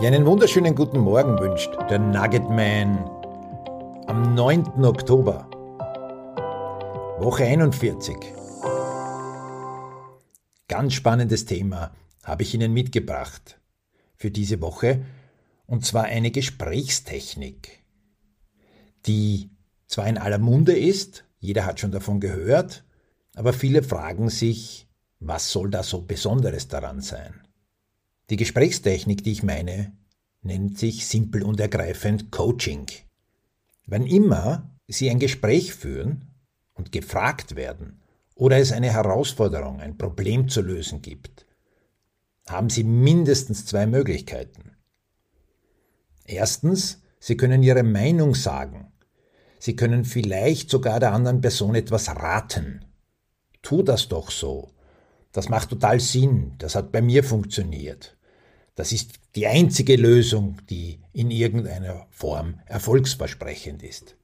Ja, 0.00 0.06
einen 0.06 0.26
wunderschönen 0.26 0.76
guten 0.76 1.00
Morgen 1.00 1.40
wünscht 1.40 1.74
der 1.90 1.98
Nugget 1.98 2.48
Man 2.48 2.98
am 4.06 4.32
9. 4.32 4.84
Oktober, 4.84 5.50
Woche 7.18 7.42
41. 7.42 8.14
Ganz 10.68 10.94
spannendes 10.94 11.46
Thema 11.46 11.90
habe 12.22 12.44
ich 12.44 12.54
Ihnen 12.54 12.72
mitgebracht 12.72 13.58
für 14.14 14.30
diese 14.30 14.60
Woche, 14.60 15.04
und 15.66 15.84
zwar 15.84 16.04
eine 16.04 16.30
Gesprächstechnik, 16.30 17.82
die 19.04 19.50
zwar 19.88 20.06
in 20.06 20.16
aller 20.16 20.38
Munde 20.38 20.78
ist, 20.78 21.24
jeder 21.40 21.66
hat 21.66 21.80
schon 21.80 21.90
davon 21.90 22.20
gehört, 22.20 22.84
aber 23.34 23.52
viele 23.52 23.82
fragen 23.82 24.28
sich, 24.28 24.86
was 25.18 25.50
soll 25.50 25.70
da 25.70 25.82
so 25.82 26.02
Besonderes 26.02 26.68
daran 26.68 27.00
sein? 27.00 27.47
Die 28.30 28.36
Gesprächstechnik, 28.36 29.24
die 29.24 29.32
ich 29.32 29.42
meine, 29.42 29.92
nennt 30.42 30.78
sich 30.78 31.06
simpel 31.06 31.42
und 31.42 31.60
ergreifend 31.60 32.30
Coaching. 32.30 32.86
Wann 33.86 34.06
immer 34.06 34.70
Sie 34.86 35.08
ein 35.08 35.18
Gespräch 35.18 35.74
führen 35.74 36.34
und 36.74 36.92
gefragt 36.92 37.56
werden 37.56 38.02
oder 38.34 38.58
es 38.58 38.70
eine 38.70 38.92
Herausforderung, 38.92 39.80
ein 39.80 39.96
Problem 39.96 40.48
zu 40.48 40.60
lösen 40.60 41.00
gibt, 41.00 41.46
haben 42.46 42.68
Sie 42.68 42.84
mindestens 42.84 43.64
zwei 43.64 43.86
Möglichkeiten. 43.86 44.76
Erstens, 46.24 47.02
Sie 47.20 47.36
können 47.36 47.62
Ihre 47.62 47.82
Meinung 47.82 48.34
sagen. 48.34 48.92
Sie 49.58 49.74
können 49.74 50.04
vielleicht 50.04 50.68
sogar 50.68 51.00
der 51.00 51.12
anderen 51.12 51.40
Person 51.40 51.74
etwas 51.74 52.08
raten. 52.08 52.84
Tu 53.62 53.82
das 53.82 54.08
doch 54.08 54.30
so. 54.30 54.70
Das 55.32 55.48
macht 55.48 55.70
total 55.70 55.98
Sinn. 55.98 56.54
Das 56.58 56.74
hat 56.74 56.92
bei 56.92 57.02
mir 57.02 57.24
funktioniert. 57.24 58.17
Das 58.78 58.92
ist 58.92 59.18
die 59.34 59.48
einzige 59.48 59.96
Lösung, 59.96 60.58
die 60.70 61.00
in 61.12 61.32
irgendeiner 61.32 62.06
Form 62.10 62.60
erfolgsversprechend 62.66 63.82
ist. 63.82 64.16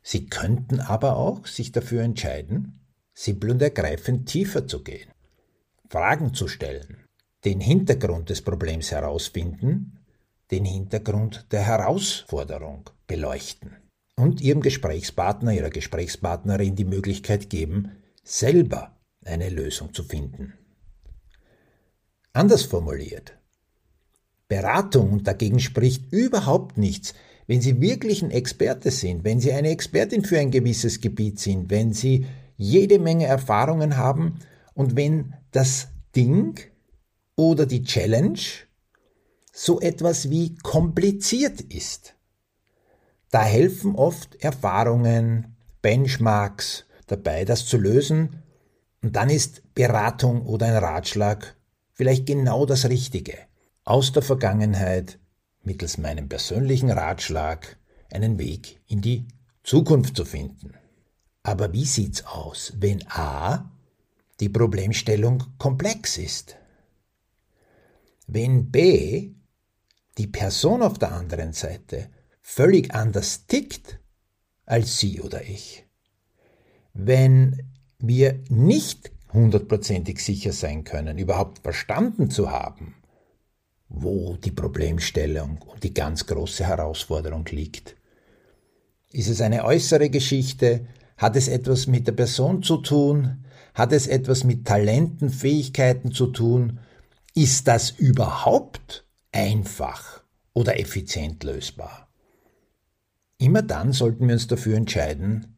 Sie 0.00 0.26
könnten 0.26 0.78
aber 0.78 1.16
auch 1.16 1.44
sich 1.48 1.72
dafür 1.72 2.02
entscheiden, 2.02 2.78
simpel 3.12 3.50
und 3.50 3.62
ergreifend 3.62 4.28
tiefer 4.28 4.68
zu 4.68 4.84
gehen, 4.84 5.10
Fragen 5.88 6.34
zu 6.34 6.46
stellen, 6.46 7.04
den 7.44 7.58
Hintergrund 7.58 8.30
des 8.30 8.42
Problems 8.42 8.92
herausfinden, 8.92 9.98
den 10.52 10.64
Hintergrund 10.64 11.48
der 11.50 11.62
Herausforderung 11.62 12.90
beleuchten 13.08 13.72
und 14.14 14.40
Ihrem 14.40 14.60
Gesprächspartner, 14.60 15.52
Ihrer 15.52 15.70
Gesprächspartnerin 15.70 16.76
die 16.76 16.84
Möglichkeit 16.84 17.50
geben, 17.50 17.96
selber 18.22 18.96
eine 19.24 19.48
Lösung 19.48 19.92
zu 19.92 20.04
finden. 20.04 20.54
Anders 22.38 22.62
formuliert. 22.62 23.36
Beratung 24.46 25.10
und 25.10 25.26
dagegen 25.26 25.58
spricht 25.58 26.12
überhaupt 26.12 26.78
nichts, 26.78 27.14
wenn 27.48 27.60
Sie 27.60 27.80
wirklich 27.80 28.22
ein 28.22 28.30
Experte 28.30 28.92
sind, 28.92 29.24
wenn 29.24 29.40
Sie 29.40 29.52
eine 29.52 29.70
Expertin 29.70 30.24
für 30.24 30.38
ein 30.38 30.52
gewisses 30.52 31.00
Gebiet 31.00 31.40
sind, 31.40 31.68
wenn 31.68 31.92
Sie 31.92 32.26
jede 32.56 33.00
Menge 33.00 33.26
Erfahrungen 33.26 33.96
haben 33.96 34.38
und 34.74 34.94
wenn 34.94 35.34
das 35.50 35.88
Ding 36.14 36.60
oder 37.34 37.66
die 37.66 37.82
Challenge 37.82 38.38
so 39.52 39.80
etwas 39.80 40.30
wie 40.30 40.54
kompliziert 40.58 41.60
ist. 41.60 42.14
Da 43.32 43.42
helfen 43.42 43.96
oft 43.96 44.36
Erfahrungen, 44.36 45.56
Benchmarks 45.82 46.84
dabei, 47.08 47.44
das 47.44 47.66
zu 47.66 47.78
lösen, 47.78 48.44
und 49.02 49.16
dann 49.16 49.28
ist 49.28 49.74
Beratung 49.74 50.46
oder 50.46 50.66
ein 50.66 50.76
Ratschlag 50.76 51.57
vielleicht 51.98 52.26
genau 52.26 52.64
das 52.64 52.88
Richtige. 52.88 53.36
Aus 53.84 54.12
der 54.12 54.22
Vergangenheit 54.22 55.18
mittels 55.64 55.98
meinem 55.98 56.28
persönlichen 56.28 56.90
Ratschlag 56.90 57.76
einen 58.12 58.38
Weg 58.38 58.80
in 58.86 59.00
die 59.00 59.26
Zukunft 59.64 60.16
zu 60.16 60.24
finden. 60.24 60.74
Aber 61.42 61.72
wie 61.72 61.84
sieht's 61.84 62.24
aus, 62.24 62.72
wenn 62.78 63.04
A 63.08 63.72
die 64.38 64.48
Problemstellung 64.48 65.42
komplex 65.58 66.18
ist? 66.18 66.56
Wenn 68.28 68.70
B 68.70 69.32
die 70.18 70.28
Person 70.28 70.82
auf 70.82 70.98
der 70.98 71.12
anderen 71.12 71.52
Seite 71.52 72.10
völlig 72.40 72.94
anders 72.94 73.46
tickt 73.46 73.98
als 74.66 75.00
Sie 75.00 75.20
oder 75.20 75.42
ich? 75.42 75.84
Wenn 76.92 77.72
wir 77.98 78.38
nicht 78.50 79.10
hundertprozentig 79.32 80.22
sicher 80.24 80.52
sein 80.52 80.84
können, 80.84 81.18
überhaupt 81.18 81.60
verstanden 81.60 82.30
zu 82.30 82.50
haben, 82.50 82.94
wo 83.88 84.36
die 84.36 84.50
Problemstellung 84.50 85.58
und 85.62 85.84
die 85.84 85.94
ganz 85.94 86.26
große 86.26 86.64
Herausforderung 86.64 87.44
liegt. 87.46 87.96
Ist 89.12 89.28
es 89.28 89.40
eine 89.40 89.64
äußere 89.64 90.10
Geschichte? 90.10 90.86
Hat 91.16 91.36
es 91.36 91.48
etwas 91.48 91.86
mit 91.86 92.06
der 92.06 92.12
Person 92.12 92.62
zu 92.62 92.78
tun? 92.78 93.44
Hat 93.74 93.92
es 93.92 94.06
etwas 94.06 94.44
mit 94.44 94.66
Talenten, 94.66 95.30
Fähigkeiten 95.30 96.12
zu 96.12 96.26
tun? 96.28 96.80
Ist 97.34 97.68
das 97.68 97.90
überhaupt 97.90 99.06
einfach 99.32 100.22
oder 100.52 100.78
effizient 100.78 101.44
lösbar? 101.44 102.08
Immer 103.38 103.62
dann 103.62 103.92
sollten 103.92 104.26
wir 104.26 104.34
uns 104.34 104.48
dafür 104.48 104.76
entscheiden, 104.76 105.56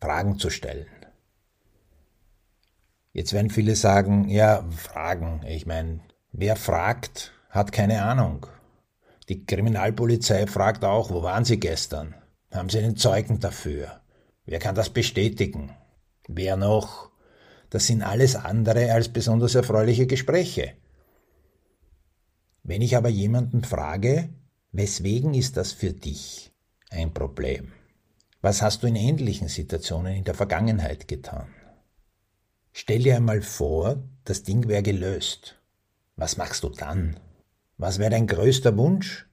Fragen 0.00 0.38
zu 0.38 0.48
stellen. 0.48 0.86
Jetzt 3.16 3.32
werden 3.32 3.48
viele 3.48 3.76
sagen, 3.76 4.28
ja, 4.28 4.62
Fragen. 4.76 5.40
Ich 5.48 5.64
meine, 5.64 6.00
wer 6.32 6.54
fragt, 6.54 7.32
hat 7.48 7.72
keine 7.72 8.02
Ahnung. 8.02 8.46
Die 9.30 9.46
Kriminalpolizei 9.46 10.46
fragt 10.46 10.84
auch, 10.84 11.08
wo 11.08 11.22
waren 11.22 11.46
Sie 11.46 11.58
gestern? 11.58 12.14
Haben 12.52 12.68
Sie 12.68 12.78
einen 12.78 12.98
Zeugen 12.98 13.40
dafür? 13.40 14.02
Wer 14.44 14.58
kann 14.58 14.74
das 14.74 14.90
bestätigen? 14.90 15.74
Wer 16.28 16.58
noch? 16.58 17.10
Das 17.70 17.86
sind 17.86 18.02
alles 18.02 18.36
andere 18.36 18.92
als 18.92 19.08
besonders 19.08 19.54
erfreuliche 19.54 20.06
Gespräche. 20.06 20.74
Wenn 22.64 22.82
ich 22.82 22.98
aber 22.98 23.08
jemanden 23.08 23.64
frage, 23.64 24.28
weswegen 24.72 25.32
ist 25.32 25.56
das 25.56 25.72
für 25.72 25.94
dich 25.94 26.52
ein 26.90 27.14
Problem? 27.14 27.72
Was 28.42 28.60
hast 28.60 28.82
du 28.82 28.86
in 28.86 28.96
ähnlichen 28.96 29.48
Situationen 29.48 30.16
in 30.16 30.24
der 30.24 30.34
Vergangenheit 30.34 31.08
getan? 31.08 31.46
Stell 32.78 33.04
dir 33.04 33.16
einmal 33.16 33.40
vor, 33.40 34.02
das 34.24 34.42
Ding 34.42 34.68
wäre 34.68 34.82
gelöst. 34.82 35.58
Was 36.16 36.36
machst 36.36 36.62
du 36.62 36.68
dann? 36.68 37.18
Was 37.78 37.98
wäre 37.98 38.10
dein 38.10 38.26
größter 38.26 38.76
Wunsch? 38.76 39.26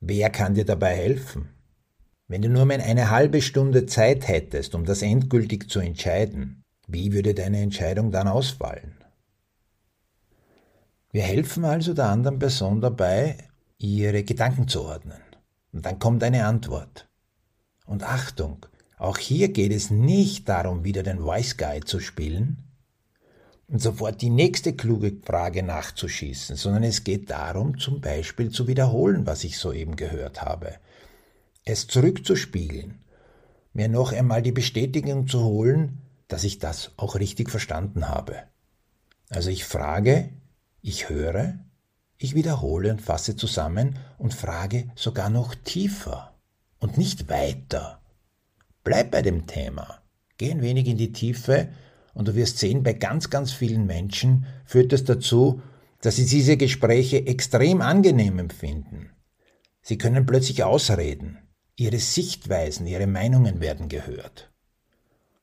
Wer 0.00 0.30
kann 0.30 0.54
dir 0.54 0.64
dabei 0.64 0.96
helfen? 0.96 1.50
Wenn 2.28 2.40
du 2.40 2.48
nur 2.48 2.64
mal 2.64 2.80
eine 2.80 3.10
halbe 3.10 3.42
Stunde 3.42 3.84
Zeit 3.84 4.26
hättest, 4.26 4.74
um 4.74 4.86
das 4.86 5.02
endgültig 5.02 5.68
zu 5.68 5.80
entscheiden, 5.80 6.64
wie 6.86 7.12
würde 7.12 7.34
deine 7.34 7.60
Entscheidung 7.60 8.10
dann 8.10 8.26
ausfallen? 8.26 8.96
Wir 11.12 11.24
helfen 11.24 11.66
also 11.66 11.92
der 11.92 12.06
anderen 12.06 12.38
Person 12.38 12.80
dabei, 12.80 13.36
ihre 13.76 14.24
Gedanken 14.24 14.66
zu 14.66 14.84
ordnen. 14.84 15.20
Und 15.74 15.84
dann 15.84 15.98
kommt 15.98 16.24
eine 16.24 16.46
Antwort. 16.46 17.06
Und 17.84 18.02
Achtung, 18.02 18.64
auch 18.96 19.18
hier 19.18 19.50
geht 19.50 19.72
es 19.72 19.90
nicht 19.90 20.48
darum, 20.48 20.84
wieder 20.84 21.02
den 21.02 21.22
Wise 21.22 21.56
Guy 21.58 21.80
zu 21.80 22.00
spielen, 22.00 22.64
sofort 23.68 24.22
die 24.22 24.30
nächste 24.30 24.72
kluge 24.72 25.18
Frage 25.22 25.62
nachzuschießen, 25.62 26.56
sondern 26.56 26.84
es 26.84 27.04
geht 27.04 27.30
darum, 27.30 27.78
zum 27.78 28.00
Beispiel 28.00 28.50
zu 28.50 28.66
wiederholen, 28.66 29.26
was 29.26 29.44
ich 29.44 29.58
soeben 29.58 29.96
gehört 29.96 30.40
habe, 30.42 30.76
es 31.64 31.86
zurückzuspiegeln, 31.86 33.04
mir 33.74 33.88
noch 33.88 34.12
einmal 34.12 34.40
die 34.40 34.52
Bestätigung 34.52 35.28
zu 35.28 35.44
holen, 35.44 36.00
dass 36.28 36.44
ich 36.44 36.58
das 36.58 36.92
auch 36.96 37.16
richtig 37.16 37.50
verstanden 37.50 38.08
habe. 38.08 38.42
Also 39.28 39.50
ich 39.50 39.64
frage, 39.64 40.30
ich 40.80 41.10
höre, 41.10 41.58
ich 42.16 42.34
wiederhole 42.34 42.90
und 42.90 43.02
fasse 43.02 43.36
zusammen 43.36 43.98
und 44.16 44.32
frage 44.32 44.90
sogar 44.94 45.28
noch 45.28 45.54
tiefer 45.54 46.34
und 46.78 46.96
nicht 46.96 47.28
weiter. 47.28 48.00
Bleib 48.82 49.10
bei 49.10 49.20
dem 49.20 49.46
Thema. 49.46 50.00
Geh 50.38 50.50
ein 50.50 50.62
wenig 50.62 50.86
in 50.86 50.96
die 50.96 51.12
Tiefe 51.12 51.68
und 52.18 52.26
du 52.26 52.34
wirst 52.34 52.58
sehen, 52.58 52.82
bei 52.82 52.94
ganz, 52.94 53.30
ganz 53.30 53.52
vielen 53.52 53.86
Menschen 53.86 54.44
führt 54.64 54.92
es 54.92 55.04
dazu, 55.04 55.62
dass 56.00 56.16
sie 56.16 56.26
diese 56.26 56.56
Gespräche 56.56 57.24
extrem 57.28 57.80
angenehm 57.80 58.40
empfinden. 58.40 59.10
Sie 59.82 59.98
können 59.98 60.26
plötzlich 60.26 60.64
ausreden. 60.64 61.38
Ihre 61.76 62.00
Sichtweisen, 62.00 62.88
ihre 62.88 63.06
Meinungen 63.06 63.60
werden 63.60 63.88
gehört. 63.88 64.50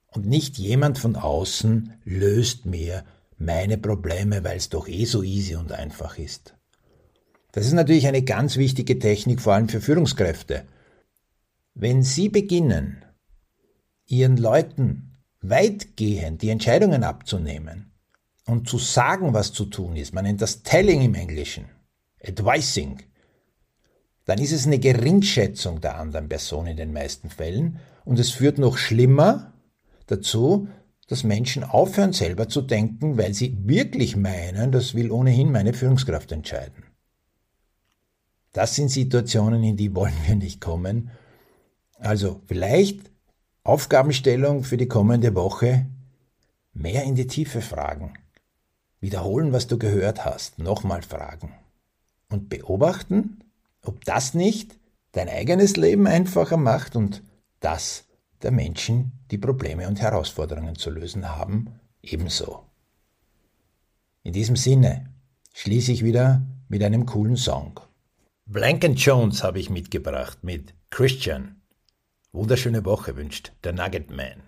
Und 0.08 0.26
nicht 0.26 0.58
jemand 0.58 0.98
von 0.98 1.16
außen 1.16 1.94
löst 2.04 2.66
mir 2.66 3.06
meine 3.38 3.78
Probleme, 3.78 4.44
weil 4.44 4.58
es 4.58 4.68
doch 4.68 4.90
eh 4.90 5.06
so 5.06 5.24
easy 5.24 5.56
und 5.56 5.72
einfach 5.72 6.18
ist. 6.18 6.56
Das 7.54 7.66
ist 7.66 7.74
natürlich 7.74 8.08
eine 8.08 8.24
ganz 8.24 8.58
wichtige 8.58 9.00
Technik, 9.00 9.40
vor 9.40 9.54
allem 9.54 9.70
für 9.70 9.80
Führungskräfte. 9.80 10.66
Wenn 11.74 12.04
Sie 12.04 12.28
beginnen, 12.28 13.06
Ihren 14.08 14.36
Leuten 14.36 15.15
weitgehend 15.50 16.42
die 16.42 16.50
Entscheidungen 16.50 17.04
abzunehmen 17.04 17.92
und 18.46 18.70
zu 18.70 18.78
sagen, 18.78 19.34
was 19.34 19.54
zu 19.54 19.66
tun 19.66 19.96
ist. 19.96 20.14
Man 20.14 20.26
nennt 20.26 20.42
das 20.42 20.64
Telling 20.64 21.02
im 21.02 21.16
Englischen. 21.16 21.66
Advising, 22.24 23.02
dann 24.26 24.40
ist 24.40 24.52
es 24.52 24.66
eine 24.66 24.80
Geringschätzung 24.80 25.82
der 25.82 25.98
anderen 25.98 26.28
Person 26.28 26.68
in 26.68 26.78
den 26.78 26.92
meisten 26.92 27.30
Fällen 27.30 27.80
und 28.04 28.20
es 28.20 28.32
führt 28.32 28.58
noch 28.58 28.78
schlimmer 28.78 29.54
dazu, 30.08 30.68
dass 31.08 31.24
Menschen 31.24 31.64
aufhören 31.64 32.14
selber 32.14 32.50
zu 32.50 32.62
denken, 32.64 33.18
weil 33.18 33.34
sie 33.34 33.56
wirklich 33.68 34.16
meinen, 34.16 34.72
das 34.72 34.96
will 34.96 35.12
ohnehin 35.12 35.52
meine 35.52 35.74
Führungskraft 35.74 36.32
entscheiden. 36.32 36.84
Das 38.52 38.74
sind 38.74 38.90
Situationen, 38.90 39.64
in 39.64 39.78
die 39.78 39.94
wollen 39.94 40.16
wir 40.26 40.36
nicht 40.36 40.62
kommen. 40.62 41.12
Also 42.00 42.42
vielleicht 42.46 43.12
Aufgabenstellung 43.66 44.64
für 44.64 44.78
die 44.78 44.88
kommende 44.88 45.34
Woche, 45.34 45.88
mehr 46.74 47.04
in 47.04 47.16
die 47.16 47.26
Tiefe 47.26 47.62
fragen, 47.62 48.14
wiederholen, 49.00 49.54
was 49.54 49.66
du 49.66 49.80
gehört 49.80 50.24
hast, 50.24 50.60
nochmal 50.60 51.02
fragen 51.02 51.52
und 52.30 52.48
beobachten, 52.48 53.44
ob 53.82 54.06
das 54.06 54.36
nicht 54.36 54.78
dein 55.14 55.30
eigenes 55.30 55.78
Leben 55.78 56.06
einfacher 56.06 56.58
macht 56.58 56.96
und 56.96 57.24
das 57.60 58.06
der 58.44 58.52
Menschen, 58.52 59.14
die 59.32 59.40
Probleme 59.40 59.88
und 59.88 60.00
Herausforderungen 60.00 60.76
zu 60.76 60.92
lösen 60.92 61.28
haben, 61.36 61.80
ebenso. 62.04 62.66
In 64.22 64.34
diesem 64.34 64.58
Sinne 64.58 65.10
schließe 65.54 65.92
ich 65.92 66.04
wieder 66.04 66.46
mit 66.68 66.84
einem 66.84 67.08
coolen 67.08 67.36
Song. 67.36 67.80
Blank 68.46 68.84
Jones 68.96 69.44
habe 69.44 69.58
ich 69.58 69.72
mitgebracht 69.72 70.44
mit 70.44 70.76
Christian. 70.92 71.64
Wunderschöne 72.36 72.84
Woche 72.84 73.16
wünscht 73.16 73.54
der 73.64 73.72
Nugget 73.72 74.12
Man. 74.12 74.44